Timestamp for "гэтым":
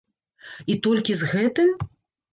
1.35-1.69